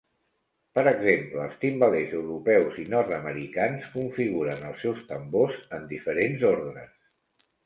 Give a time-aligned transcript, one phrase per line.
[0.77, 6.99] Per exemple, els timbalers europeus i nord-americans configuren els seus tambors en diferents ordres.